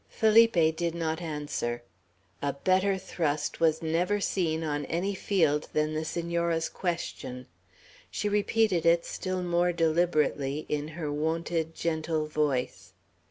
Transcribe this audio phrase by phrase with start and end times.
[0.09, 1.83] Felipe did not answer.
[2.41, 7.45] A better thrust was never seen on any field than the Senora's question.
[8.09, 12.93] She repeated it, still more deliberately, in her wonted gentle voice.